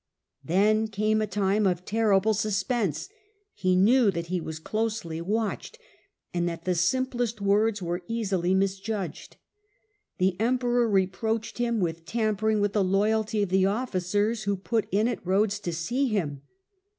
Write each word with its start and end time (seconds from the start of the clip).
Then 0.43 0.87
came 0.87 1.21
a 1.21 1.27
time 1.27 1.67
of 1.67 1.85
terrible 1.85 2.33
suspense. 2.33 3.07
He 3.53 3.75
knew 3.75 4.09
that 4.09 4.25
he 4.33 4.41
was 4.41 4.57
closely 4.57 5.21
watched, 5.21 5.77
and 6.33 6.49
that 6.49 6.65
the 6.65 6.73
simplest 6.73 7.39
words 7.39 7.83
were 7.83 8.01
easily 8.07 8.55
misjudged. 8.55 9.37
The 10.17 10.35
Emperor 10.39 10.89
reproached 10.89 11.59
him 11.59 11.79
with 11.79 12.07
tampering 12.07 12.59
with 12.61 12.73
the 12.73 12.83
loyalty 12.83 13.43
of 13.43 13.49
the 13.49 13.67
officers 13.67 14.45
who 14.45 14.57
put 14.57 14.87
in. 14.91 15.07
at 15.07 15.23
Rhodes 15.23 15.59
to 15.59 15.71
see 15.71 16.07
him. 16.07 16.41